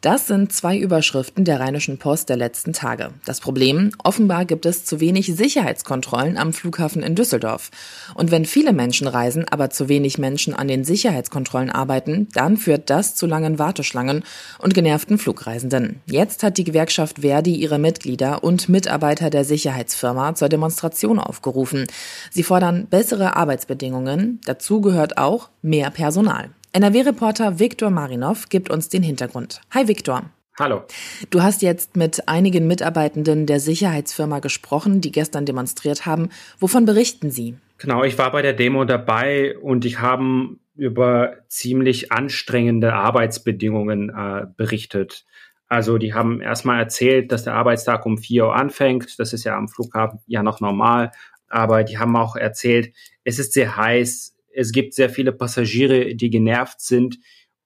Das 0.00 0.26
sind 0.26 0.50
zwei 0.50 0.78
Überschriften 0.78 1.44
der 1.44 1.60
Rheinischen 1.60 1.98
Post 1.98 2.30
der 2.30 2.38
letzten 2.38 2.72
Tage. 2.72 3.10
Das 3.26 3.38
Problem, 3.38 3.90
offenbar 4.02 4.46
gibt 4.46 4.64
es 4.64 4.86
zu 4.86 4.98
wenig 4.98 5.26
Sicherheitskontrollen 5.26 6.38
am 6.38 6.54
Flughafen 6.54 7.02
in 7.02 7.14
Düsseldorf. 7.14 7.70
Und 8.14 8.30
wenn 8.30 8.46
viele 8.46 8.72
Menschen 8.72 9.06
reisen, 9.06 9.46
aber 9.46 9.68
zu 9.68 9.90
wenig 9.90 10.16
Menschen 10.16 10.54
an 10.54 10.68
den 10.68 10.84
Sicherheitskontrollen 10.84 11.68
arbeiten, 11.68 12.28
dann 12.32 12.56
führt 12.56 12.88
das 12.88 13.14
zu 13.14 13.26
langen 13.26 13.58
Warteschlangen 13.58 14.24
und 14.58 14.72
genervten 14.72 15.18
Flugreisenden. 15.18 16.00
Jetzt 16.06 16.42
hat 16.42 16.56
die 16.56 16.64
Gewerkschaft 16.64 17.18
Verdi 17.18 17.56
ihre 17.56 17.78
Mitglieder 17.78 18.42
und 18.42 18.70
Mitarbeiter 18.70 19.28
der 19.28 19.44
Sicherheitsfirma 19.44 20.34
zur 20.34 20.48
Demonstration 20.48 21.18
aufgerufen. 21.18 21.86
Sie 22.30 22.42
fordern 22.42 22.86
bessere 22.86 23.36
Arbeitsbedingungen. 23.36 24.40
Dazu 24.46 24.80
gehört 24.80 25.18
auch 25.18 25.50
mehr 25.60 25.90
Personal. 25.90 26.48
NRW-Reporter 26.72 27.58
Viktor 27.58 27.90
Marinov 27.90 28.48
gibt 28.48 28.70
uns 28.70 28.88
den 28.88 29.02
Hintergrund. 29.02 29.60
Hi 29.72 29.88
Viktor. 29.88 30.22
Hallo. 30.56 30.84
Du 31.30 31.42
hast 31.42 31.62
jetzt 31.62 31.96
mit 31.96 32.28
einigen 32.28 32.68
Mitarbeitenden 32.68 33.46
der 33.46 33.58
Sicherheitsfirma 33.58 34.38
gesprochen, 34.38 35.00
die 35.00 35.10
gestern 35.10 35.46
demonstriert 35.46 36.06
haben. 36.06 36.28
Wovon 36.60 36.84
berichten 36.84 37.32
sie? 37.32 37.56
Genau, 37.78 38.04
ich 38.04 38.18
war 38.18 38.30
bei 38.30 38.42
der 38.42 38.52
Demo 38.52 38.84
dabei 38.84 39.58
und 39.58 39.84
ich 39.84 40.00
habe 40.00 40.58
über 40.76 41.38
ziemlich 41.48 42.12
anstrengende 42.12 42.92
Arbeitsbedingungen 42.92 44.10
äh, 44.10 44.46
berichtet. 44.56 45.24
Also 45.66 45.98
die 45.98 46.14
haben 46.14 46.40
erstmal 46.40 46.78
erzählt, 46.78 47.32
dass 47.32 47.42
der 47.42 47.54
Arbeitstag 47.54 48.06
um 48.06 48.16
4 48.16 48.44
Uhr 48.44 48.54
anfängt. 48.54 49.18
Das 49.18 49.32
ist 49.32 49.42
ja 49.42 49.56
am 49.56 49.68
Flughafen 49.68 50.20
ja 50.26 50.44
noch 50.44 50.60
normal. 50.60 51.10
Aber 51.48 51.82
die 51.82 51.98
haben 51.98 52.14
auch 52.14 52.36
erzählt, 52.36 52.94
es 53.24 53.40
ist 53.40 53.54
sehr 53.54 53.76
heiß, 53.76 54.36
es 54.54 54.72
gibt 54.72 54.94
sehr 54.94 55.10
viele 55.10 55.32
Passagiere, 55.32 56.14
die 56.14 56.30
genervt 56.30 56.80
sind 56.80 57.18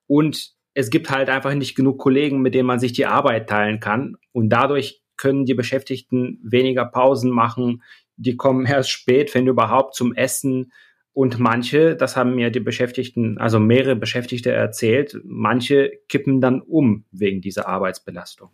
und 0.06 0.54
es 0.74 0.90
gibt 0.90 1.10
halt 1.10 1.28
einfach 1.28 1.54
nicht 1.54 1.76
genug 1.76 1.98
Kollegen, 1.98 2.42
mit 2.42 2.54
denen 2.54 2.66
man 2.66 2.80
sich 2.80 2.92
die 2.92 3.06
Arbeit 3.06 3.48
teilen 3.48 3.78
kann. 3.78 4.16
Und 4.32 4.48
dadurch 4.50 5.02
können 5.16 5.44
die 5.44 5.54
Beschäftigten 5.54 6.40
weniger 6.42 6.84
Pausen 6.84 7.30
machen. 7.30 7.82
Die 8.16 8.36
kommen 8.36 8.66
erst 8.66 8.90
spät, 8.90 9.34
wenn 9.34 9.46
überhaupt, 9.46 9.94
zum 9.94 10.14
Essen. 10.14 10.72
Und 11.12 11.38
manche, 11.38 11.94
das 11.94 12.16
haben 12.16 12.34
mir 12.34 12.50
die 12.50 12.60
Beschäftigten, 12.60 13.38
also 13.38 13.60
mehrere 13.60 13.94
Beschäftigte 13.94 14.50
erzählt, 14.50 15.16
manche 15.22 15.92
kippen 16.08 16.40
dann 16.40 16.60
um 16.60 17.04
wegen 17.12 17.40
dieser 17.40 17.68
Arbeitsbelastung. 17.68 18.50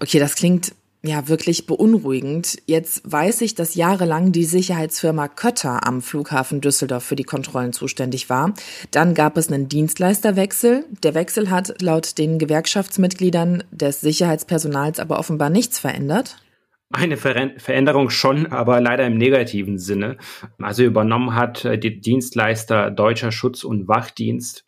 Okay, 0.00 0.20
das 0.20 0.36
klingt 0.36 0.72
ja 1.06 1.28
wirklich 1.28 1.66
beunruhigend. 1.66 2.58
Jetzt 2.66 3.02
weiß 3.04 3.42
ich, 3.42 3.54
dass 3.54 3.74
jahrelang 3.74 4.32
die 4.32 4.44
Sicherheitsfirma 4.44 5.28
Kötter 5.28 5.86
am 5.86 6.02
Flughafen 6.02 6.60
Düsseldorf 6.60 7.04
für 7.04 7.16
die 7.16 7.24
Kontrollen 7.24 7.72
zuständig 7.72 8.30
war. 8.30 8.54
Dann 8.90 9.14
gab 9.14 9.36
es 9.36 9.50
einen 9.50 9.68
Dienstleisterwechsel. 9.68 10.84
Der 11.02 11.14
Wechsel 11.14 11.50
hat 11.50 11.80
laut 11.82 12.18
den 12.18 12.38
Gewerkschaftsmitgliedern 12.38 13.64
des 13.70 14.00
Sicherheitspersonals 14.00 15.00
aber 15.00 15.18
offenbar 15.18 15.50
nichts 15.50 15.78
verändert. 15.78 16.38
Eine 16.90 17.16
Ver 17.16 17.50
Veränderung 17.58 18.08
schon, 18.10 18.46
aber 18.46 18.80
leider 18.80 19.06
im 19.06 19.18
negativen 19.18 19.78
Sinne. 19.78 20.16
Also 20.58 20.84
übernommen 20.84 21.34
hat 21.34 21.64
äh, 21.64 21.78
die 21.78 22.00
Dienstleister 22.00 22.90
Deutscher 22.90 23.32
Schutz- 23.32 23.64
und 23.64 23.88
Wachdienst 23.88 24.64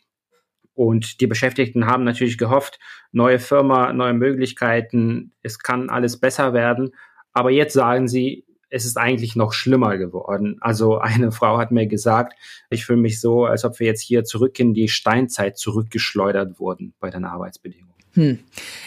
und 0.77 1.21
die 1.21 1.27
Beschäftigten 1.27 1.87
haben 1.87 2.05
natürlich 2.05 2.39
gehofft, 2.39 2.79
neue 3.11 3.39
Firma, 3.39 3.93
neue 3.93 4.13
Möglichkeiten, 4.13 5.33
es 5.43 5.59
kann 5.59 5.89
alles 5.89 6.21
besser 6.21 6.53
werden. 6.53 6.91
Aber 7.33 7.51
jetzt 7.51 7.73
sagen 7.73 8.09
sie, 8.09 8.45
es 8.69 8.85
ist 8.85 8.99
eigentlich 8.99 9.37
noch 9.37 9.53
schlimmer 9.53 9.97
geworden. 9.97 10.59
Also 10.61 10.99
eine 10.99 11.33
Frau 11.33 11.59
hat 11.59 11.71
mir 11.71 11.87
gesagt, 11.87 12.35
ich 12.69 12.85
fühle 12.85 13.01
mich 13.01 13.21
so, 13.21 13.47
als 13.47 13.65
ob 13.65 13.81
wir 13.81 13.87
jetzt 13.87 14.03
hier 14.03 14.25
zurück 14.25 14.59
in 14.61 14.75
die 14.75 14.89
Steinzeit 14.89 15.57
zurückgeschleudert 15.57 16.61
wurden 16.61 16.95
bei 17.01 17.11
den 17.11 17.25
Arbeitsbedingungen. 17.25 17.86
Hm. 18.17 18.39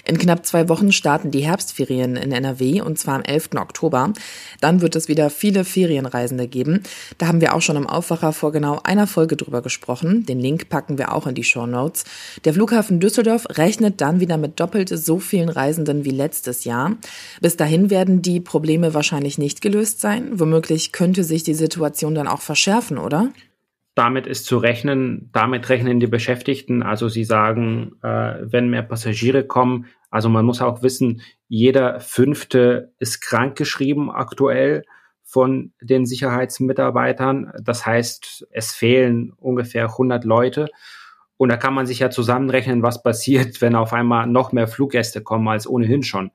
In 0.05 0.17
knapp 0.17 0.43
zwei 0.43 0.69
Wochen 0.69 0.91
starten 0.91 1.29
die 1.29 1.45
Herbstferien 1.45 2.15
in 2.15 2.31
NRW 2.31 2.81
und 2.81 2.97
zwar 2.97 3.13
am 3.13 3.21
11. 3.21 3.49
Oktober. 3.57 4.11
Dann 4.59 4.81
wird 4.81 4.95
es 4.95 5.07
wieder 5.07 5.29
viele 5.29 5.65
Ferienreisende 5.65 6.47
geben. 6.47 6.81
Da 7.19 7.27
haben 7.27 7.39
wir 7.39 7.53
auch 7.53 7.61
schon 7.61 7.75
im 7.75 7.85
Aufwacher 7.85 8.33
vor 8.33 8.51
genau 8.51 8.79
einer 8.83 9.05
Folge 9.05 9.37
drüber 9.37 9.61
gesprochen. 9.61 10.25
Den 10.25 10.39
Link 10.39 10.69
packen 10.69 10.97
wir 10.97 11.13
auch 11.13 11.27
in 11.27 11.35
die 11.35 11.43
Show 11.43 11.67
Notes. 11.67 12.05
Der 12.43 12.55
Flughafen 12.55 12.99
Düsseldorf 12.99 13.45
rechnet 13.51 14.01
dann 14.01 14.19
wieder 14.19 14.37
mit 14.37 14.59
doppelt 14.59 14.89
so 14.89 15.19
vielen 15.19 15.49
Reisenden 15.49 16.05
wie 16.05 16.09
letztes 16.09 16.63
Jahr. 16.63 16.97
Bis 17.39 17.55
dahin 17.55 17.91
werden 17.91 18.23
die 18.23 18.39
Probleme 18.39 18.95
wahrscheinlich 18.95 19.37
nicht 19.37 19.61
gelöst 19.61 20.01
sein. 20.01 20.39
Womöglich 20.39 20.91
könnte 20.91 21.23
sich 21.23 21.43
die 21.43 21.53
Situation 21.53 22.15
dann 22.15 22.27
auch 22.27 22.41
verschärfen, 22.41 22.97
oder? 22.97 23.29
Damit 23.99 24.27
ist 24.27 24.45
zu 24.45 24.57
rechnen, 24.57 25.29
damit 25.33 25.67
rechnen 25.67 25.99
die 25.99 26.07
Beschäftigten. 26.07 26.83
Also 26.83 27.09
sie 27.09 27.25
sagen, 27.25 27.97
äh, 28.01 28.35
wenn 28.39 28.69
mehr 28.69 28.81
Passagiere 28.81 29.43
kommen, 29.43 29.87
also 30.09 30.29
man 30.29 30.45
muss 30.45 30.61
auch 30.61 30.81
wissen, 30.81 31.21
jeder 31.49 31.99
fünfte 31.99 32.93
ist 32.99 33.19
krankgeschrieben 33.19 34.09
aktuell 34.09 34.83
von 35.25 35.73
den 35.81 36.05
Sicherheitsmitarbeitern. 36.05 37.51
Das 37.61 37.85
heißt, 37.85 38.47
es 38.51 38.71
fehlen 38.71 39.33
ungefähr 39.35 39.87
100 39.87 40.23
Leute. 40.23 40.69
Und 41.35 41.49
da 41.49 41.57
kann 41.57 41.73
man 41.73 41.85
sich 41.85 41.99
ja 41.99 42.09
zusammenrechnen, 42.09 42.81
was 42.81 43.03
passiert, 43.03 43.59
wenn 43.59 43.75
auf 43.75 43.91
einmal 43.91 44.27
noch 44.27 44.53
mehr 44.53 44.69
Fluggäste 44.69 45.21
kommen 45.21 45.49
als 45.49 45.67
ohnehin 45.67 46.03
schon. 46.03 46.31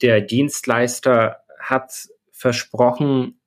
Der 0.00 0.20
Dienstleister 0.20 1.38
hat 1.58 2.08
versprochen, 2.30 3.40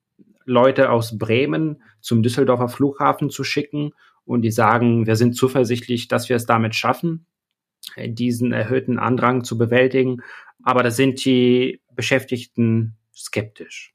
Leute 0.48 0.90
aus 0.90 1.18
Bremen 1.18 1.82
zum 2.00 2.22
Düsseldorfer 2.22 2.68
Flughafen 2.68 3.30
zu 3.30 3.44
schicken 3.44 3.92
und 4.24 4.42
die 4.42 4.50
sagen, 4.50 5.06
wir 5.06 5.16
sind 5.16 5.36
zuversichtlich, 5.36 6.08
dass 6.08 6.28
wir 6.28 6.36
es 6.36 6.46
damit 6.46 6.74
schaffen, 6.74 7.26
diesen 7.96 8.52
erhöhten 8.52 8.98
Andrang 8.98 9.44
zu 9.44 9.58
bewältigen. 9.58 10.22
Aber 10.62 10.82
da 10.82 10.90
sind 10.90 11.24
die 11.24 11.80
Beschäftigten 11.94 12.96
skeptisch. 13.14 13.94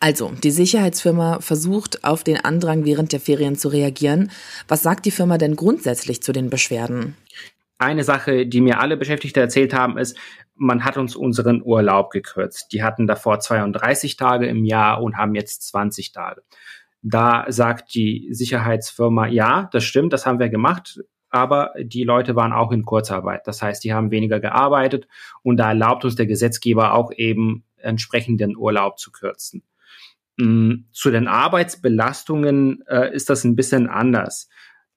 Also, 0.00 0.32
die 0.44 0.52
Sicherheitsfirma 0.52 1.40
versucht 1.40 2.04
auf 2.04 2.22
den 2.22 2.36
Andrang 2.36 2.84
während 2.84 3.12
der 3.12 3.20
Ferien 3.20 3.56
zu 3.56 3.68
reagieren. 3.68 4.30
Was 4.68 4.82
sagt 4.82 5.06
die 5.06 5.10
Firma 5.10 5.38
denn 5.38 5.56
grundsätzlich 5.56 6.22
zu 6.22 6.32
den 6.32 6.50
Beschwerden? 6.50 7.16
Eine 7.78 8.02
Sache, 8.02 8.46
die 8.46 8.60
mir 8.60 8.80
alle 8.80 8.96
Beschäftigte 8.96 9.40
erzählt 9.40 9.72
haben, 9.72 9.98
ist, 9.98 10.18
man 10.56 10.84
hat 10.84 10.96
uns 10.96 11.14
unseren 11.14 11.62
Urlaub 11.62 12.10
gekürzt. 12.10 12.72
Die 12.72 12.82
hatten 12.82 13.06
davor 13.06 13.38
32 13.38 14.16
Tage 14.16 14.46
im 14.46 14.64
Jahr 14.64 15.00
und 15.00 15.16
haben 15.16 15.36
jetzt 15.36 15.68
20 15.68 16.12
Tage. 16.12 16.42
Da 17.02 17.46
sagt 17.48 17.94
die 17.94 18.28
Sicherheitsfirma, 18.32 19.28
ja, 19.28 19.68
das 19.72 19.84
stimmt, 19.84 20.12
das 20.12 20.26
haben 20.26 20.40
wir 20.40 20.48
gemacht, 20.48 21.00
aber 21.30 21.72
die 21.80 22.02
Leute 22.02 22.34
waren 22.34 22.52
auch 22.52 22.72
in 22.72 22.84
Kurzarbeit. 22.84 23.46
Das 23.46 23.62
heißt, 23.62 23.84
die 23.84 23.94
haben 23.94 24.10
weniger 24.10 24.40
gearbeitet 24.40 25.06
und 25.42 25.58
da 25.58 25.68
erlaubt 25.68 26.04
uns 26.04 26.16
der 26.16 26.26
Gesetzgeber 26.26 26.94
auch 26.94 27.12
eben 27.12 27.64
entsprechend 27.76 28.40
den 28.40 28.56
Urlaub 28.56 28.98
zu 28.98 29.12
kürzen. 29.12 29.62
Mm, 30.36 30.86
zu 30.92 31.10
den 31.10 31.28
Arbeitsbelastungen 31.28 32.82
äh, 32.88 33.14
ist 33.14 33.30
das 33.30 33.44
ein 33.44 33.56
bisschen 33.56 33.88
anders. 33.88 34.48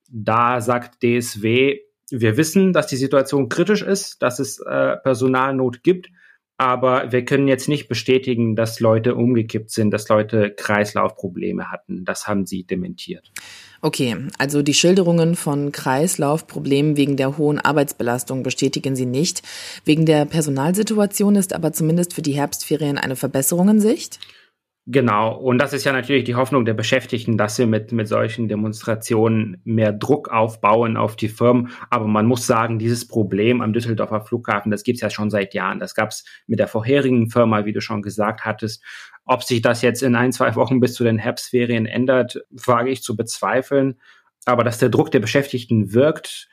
Da 0.09 0.61
sagt 0.61 1.03
DSW, 1.03 1.79
wir 2.11 2.37
wissen, 2.37 2.73
dass 2.73 2.87
die 2.87 2.97
Situation 2.97 3.49
kritisch 3.49 3.81
ist, 3.81 4.21
dass 4.21 4.39
es 4.39 4.59
äh, 4.59 4.97
Personalnot 4.97 5.83
gibt, 5.83 6.09
aber 6.61 7.11
wir 7.11 7.25
können 7.25 7.47
jetzt 7.47 7.67
nicht 7.67 7.87
bestätigen, 7.87 8.55
dass 8.55 8.79
Leute 8.79 9.15
umgekippt 9.15 9.71
sind, 9.71 9.89
dass 9.89 10.07
Leute 10.09 10.51
Kreislaufprobleme 10.51 11.71
hatten. 11.71 12.05
Das 12.05 12.27
haben 12.27 12.45
sie 12.45 12.65
dementiert. 12.65 13.31
Okay, 13.81 14.15
also 14.37 14.61
die 14.61 14.75
Schilderungen 14.75 15.35
von 15.35 15.71
Kreislaufproblemen 15.71 16.97
wegen 16.97 17.17
der 17.17 17.39
hohen 17.39 17.57
Arbeitsbelastung 17.57 18.43
bestätigen 18.43 18.95
Sie 18.95 19.07
nicht. 19.07 19.41
Wegen 19.85 20.05
der 20.05 20.25
Personalsituation 20.25 21.35
ist 21.35 21.53
aber 21.53 21.73
zumindest 21.73 22.13
für 22.13 22.21
die 22.21 22.33
Herbstferien 22.33 22.99
eine 22.99 23.15
Verbesserung 23.15 23.69
in 23.69 23.79
Sicht? 23.79 24.19
Genau, 24.87 25.37
und 25.37 25.59
das 25.59 25.73
ist 25.73 25.83
ja 25.83 25.93
natürlich 25.93 26.23
die 26.23 26.33
Hoffnung 26.33 26.65
der 26.65 26.73
Beschäftigten, 26.73 27.37
dass 27.37 27.55
sie 27.55 27.67
mit, 27.67 27.91
mit 27.91 28.07
solchen 28.07 28.47
Demonstrationen 28.47 29.61
mehr 29.63 29.93
Druck 29.93 30.29
aufbauen 30.29 30.97
auf 30.97 31.15
die 31.15 31.29
Firmen. 31.29 31.69
Aber 31.91 32.07
man 32.07 32.25
muss 32.25 32.47
sagen, 32.47 32.79
dieses 32.79 33.07
Problem 33.07 33.61
am 33.61 33.73
Düsseldorfer 33.73 34.21
Flughafen, 34.21 34.71
das 34.71 34.83
gibt's 34.83 35.01
ja 35.01 35.11
schon 35.11 35.29
seit 35.29 35.53
Jahren. 35.53 35.79
Das 35.79 35.93
gab's 35.93 36.25
mit 36.47 36.57
der 36.57 36.67
vorherigen 36.67 37.29
Firma, 37.29 37.63
wie 37.65 37.73
du 37.73 37.81
schon 37.81 38.01
gesagt 38.01 38.43
hattest. 38.43 38.83
Ob 39.23 39.43
sich 39.43 39.61
das 39.61 39.83
jetzt 39.83 40.01
in 40.01 40.15
ein, 40.15 40.31
zwei 40.31 40.55
Wochen 40.55 40.79
bis 40.79 40.95
zu 40.95 41.03
den 41.03 41.19
Herbstferien 41.19 41.85
ändert, 41.85 42.41
wage 42.49 42.89
ich 42.89 43.03
zu 43.03 43.15
bezweifeln. 43.15 43.99
Aber 44.45 44.63
dass 44.63 44.79
der 44.79 44.89
Druck 44.89 45.11
der 45.11 45.19
Beschäftigten 45.19 45.93
wirkt, 45.93 46.49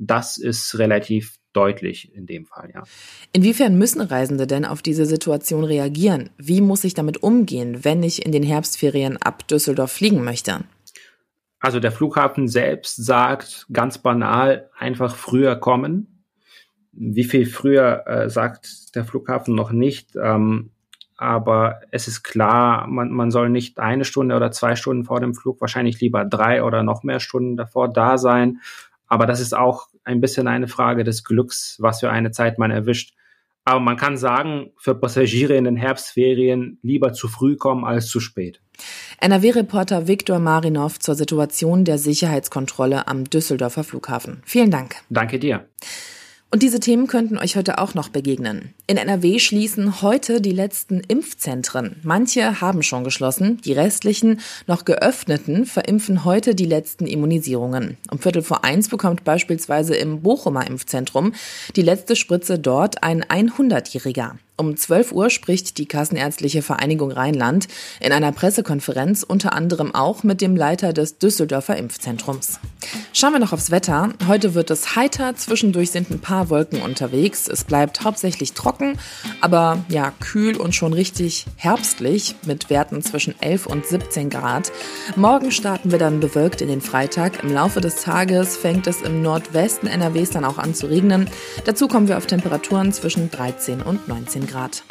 das 0.00 0.38
ist 0.38 0.78
relativ 0.78 1.36
deutlich 1.52 2.14
in 2.14 2.26
dem 2.26 2.46
Fall, 2.46 2.70
ja. 2.72 2.82
Inwiefern 3.32 3.76
müssen 3.76 4.00
Reisende 4.00 4.46
denn 4.46 4.64
auf 4.64 4.82
diese 4.82 5.04
Situation 5.04 5.64
reagieren? 5.64 6.30
Wie 6.38 6.60
muss 6.60 6.84
ich 6.84 6.94
damit 6.94 7.22
umgehen, 7.22 7.84
wenn 7.84 8.02
ich 8.02 8.24
in 8.24 8.32
den 8.32 8.42
Herbstferien 8.42 9.16
ab 9.18 9.46
Düsseldorf 9.48 9.92
fliegen 9.92 10.24
möchte? 10.24 10.64
Also 11.58 11.78
der 11.78 11.92
Flughafen 11.92 12.48
selbst 12.48 12.96
sagt 13.04 13.66
ganz 13.72 13.98
banal 13.98 14.70
einfach 14.78 15.14
früher 15.14 15.56
kommen. 15.56 16.24
Wie 16.92 17.24
viel 17.24 17.46
früher 17.46 18.06
äh, 18.06 18.30
sagt 18.30 18.94
der 18.94 19.04
Flughafen 19.04 19.54
noch 19.54 19.70
nicht. 19.70 20.16
Ähm, 20.16 20.70
aber 21.18 21.80
es 21.90 22.08
ist 22.08 22.22
klar, 22.22 22.86
man, 22.86 23.10
man 23.10 23.30
soll 23.30 23.50
nicht 23.50 23.78
eine 23.78 24.06
Stunde 24.06 24.36
oder 24.36 24.52
zwei 24.52 24.74
Stunden 24.74 25.04
vor 25.04 25.20
dem 25.20 25.34
Flug, 25.34 25.60
wahrscheinlich 25.60 26.00
lieber 26.00 26.24
drei 26.24 26.64
oder 26.64 26.82
noch 26.82 27.02
mehr 27.02 27.20
Stunden 27.20 27.58
davor 27.58 27.92
da 27.92 28.16
sein. 28.16 28.60
Aber 29.06 29.26
das 29.26 29.40
ist 29.40 29.54
auch 29.54 29.89
ein 30.04 30.20
bisschen 30.20 30.48
eine 30.48 30.68
Frage 30.68 31.04
des 31.04 31.24
Glücks, 31.24 31.76
was 31.78 32.00
für 32.00 32.10
eine 32.10 32.30
Zeit 32.30 32.58
man 32.58 32.70
erwischt. 32.70 33.14
Aber 33.64 33.80
man 33.80 33.96
kann 33.96 34.16
sagen, 34.16 34.72
für 34.78 34.94
Passagiere 34.94 35.54
in 35.54 35.64
den 35.64 35.76
Herbstferien 35.76 36.78
lieber 36.82 37.12
zu 37.12 37.28
früh 37.28 37.56
kommen 37.56 37.84
als 37.84 38.08
zu 38.08 38.18
spät. 38.18 38.62
NRW-Reporter 39.20 40.08
Viktor 40.08 40.38
Marinov 40.38 40.98
zur 40.98 41.14
Situation 41.14 41.84
der 41.84 41.98
Sicherheitskontrolle 41.98 43.06
am 43.06 43.24
Düsseldorfer 43.24 43.84
Flughafen. 43.84 44.42
Vielen 44.44 44.70
Dank. 44.70 44.96
Danke 45.10 45.38
dir. 45.38 45.68
Und 46.52 46.64
diese 46.64 46.80
Themen 46.80 47.06
könnten 47.06 47.38
euch 47.38 47.54
heute 47.54 47.78
auch 47.78 47.94
noch 47.94 48.08
begegnen. 48.08 48.74
In 48.88 48.96
NRW 48.96 49.38
schließen 49.38 50.02
heute 50.02 50.40
die 50.40 50.50
letzten 50.50 50.98
Impfzentren. 50.98 52.00
Manche 52.02 52.60
haben 52.60 52.82
schon 52.82 53.04
geschlossen, 53.04 53.60
die 53.64 53.72
restlichen, 53.72 54.40
noch 54.66 54.84
geöffneten, 54.84 55.64
verimpfen 55.64 56.24
heute 56.24 56.56
die 56.56 56.64
letzten 56.64 57.06
Immunisierungen. 57.06 57.98
Um 58.10 58.18
Viertel 58.18 58.42
vor 58.42 58.64
eins 58.64 58.88
bekommt 58.88 59.22
beispielsweise 59.22 59.94
im 59.94 60.22
Bochumer 60.22 60.66
Impfzentrum 60.66 61.34
die 61.76 61.82
letzte 61.82 62.16
Spritze 62.16 62.58
dort 62.58 63.04
ein 63.04 63.22
100-Jähriger. 63.22 64.32
Um 64.60 64.76
12 64.76 65.12
Uhr 65.12 65.30
spricht 65.30 65.78
die 65.78 65.86
Kassenärztliche 65.86 66.60
Vereinigung 66.60 67.10
Rheinland 67.10 67.66
in 67.98 68.12
einer 68.12 68.30
Pressekonferenz 68.30 69.22
unter 69.22 69.54
anderem 69.54 69.94
auch 69.94 70.22
mit 70.22 70.42
dem 70.42 70.54
Leiter 70.54 70.92
des 70.92 71.16
Düsseldorfer 71.16 71.78
Impfzentrums. 71.78 72.60
Schauen 73.14 73.32
wir 73.32 73.38
noch 73.38 73.54
aufs 73.54 73.70
Wetter. 73.70 74.10
Heute 74.28 74.54
wird 74.54 74.70
es 74.70 74.96
heiter, 74.96 75.34
zwischendurch 75.34 75.90
sind 75.90 76.10
ein 76.10 76.20
paar 76.20 76.50
Wolken 76.50 76.82
unterwegs. 76.82 77.48
Es 77.48 77.64
bleibt 77.64 78.04
hauptsächlich 78.04 78.52
trocken, 78.52 78.98
aber 79.40 79.82
ja, 79.88 80.12
kühl 80.20 80.58
und 80.58 80.74
schon 80.74 80.92
richtig 80.92 81.46
herbstlich 81.56 82.34
mit 82.44 82.68
Werten 82.68 83.00
zwischen 83.00 83.40
11 83.40 83.64
und 83.64 83.86
17 83.86 84.28
Grad. 84.28 84.72
Morgen 85.16 85.52
starten 85.52 85.90
wir 85.90 85.98
dann 85.98 86.20
bewölkt 86.20 86.60
in 86.60 86.68
den 86.68 86.82
Freitag. 86.82 87.42
Im 87.42 87.50
Laufe 87.50 87.80
des 87.80 88.02
Tages 88.02 88.58
fängt 88.58 88.86
es 88.86 89.00
im 89.00 89.22
Nordwesten 89.22 89.88
NRWs 89.88 90.30
dann 90.30 90.44
auch 90.44 90.58
an 90.58 90.74
zu 90.74 90.86
regnen. 90.86 91.30
Dazu 91.64 91.88
kommen 91.88 92.08
wir 92.08 92.18
auf 92.18 92.26
Temperaturen 92.26 92.92
zwischen 92.92 93.30
13 93.30 93.80
und 93.80 94.06
19 94.06 94.46
Grad. 94.46 94.49
Grad. 94.50 94.82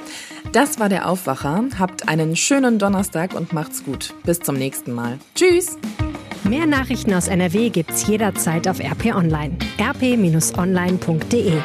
Das 0.52 0.80
war 0.80 0.90
der 0.90 1.08
Aufwacher. 1.10 1.66
Habt 1.78 2.08
einen 2.08 2.36
schönen 2.36 2.80
Donnerstag 2.80 3.34
und 3.34 3.54
macht's 3.54 3.84
gut. 3.84 4.14
Bis 4.24 4.40
zum 4.40 4.56
nächsten 4.56 4.94
Mal. 4.94 5.20
Tschüss! 5.36 5.78
Mehr 6.44 6.66
Nachrichten 6.66 7.14
aus 7.14 7.28
NRW 7.28 7.70
gibt's 7.70 8.08
jederzeit 8.08 8.68
auf 8.68 8.80
RP 8.80 9.14
Online. 9.16 9.58
rp-online.de 9.80 11.62